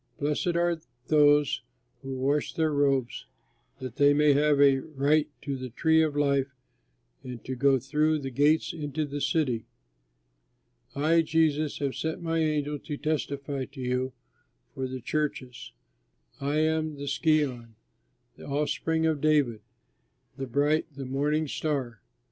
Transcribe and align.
Blessed 0.17 0.55
are 0.55 0.81
those 1.09 1.61
who 2.01 2.15
wash 2.17 2.55
their 2.55 2.71
robes, 2.73 3.27
that 3.79 3.97
they 3.97 4.15
may 4.15 4.33
have 4.33 4.59
a 4.59 4.79
right 4.79 5.27
to 5.43 5.55
the 5.55 5.69
tree 5.69 6.01
of 6.01 6.15
life 6.15 6.47
and 7.23 7.45
to 7.45 7.55
go 7.55 7.77
through 7.77 8.17
the 8.17 8.31
gates 8.31 8.73
into 8.73 9.05
the 9.05 9.21
city. 9.21 9.67
"I, 10.95 11.21
Jesus, 11.21 11.77
have 11.77 11.93
sent 11.95 12.19
my 12.19 12.39
angel 12.39 12.79
to 12.79 12.97
testify 12.97 13.65
to 13.65 13.79
you 13.81 14.13
for 14.73 14.87
the 14.87 15.01
churches. 15.01 15.71
I 16.39 16.55
am 16.57 16.95
the 16.95 17.07
Scion 17.07 17.75
and 18.37 18.45
Offspring 18.47 19.05
of 19.05 19.21
David, 19.21 19.61
the 20.35 20.47
bright, 20.47 20.87
the 20.95 21.05
Morning 21.05 21.47
Star. 21.47 22.01